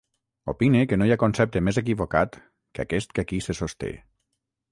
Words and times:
Opine 0.53 0.79
que 0.93 0.97
no 1.01 1.07
hi 1.09 1.13
ha 1.15 1.17
concepte 1.23 1.61
més 1.67 1.79
equivocat 1.83 2.39
que 2.77 2.85
aquest 2.87 3.13
que 3.19 3.25
aquí 3.27 3.43
se 3.49 3.59
sosté. 3.63 3.93